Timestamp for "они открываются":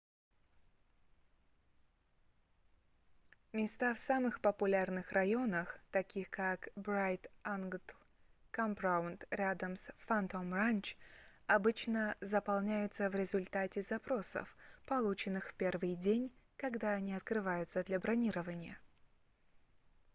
16.93-17.83